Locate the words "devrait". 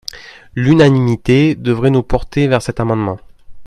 1.53-1.91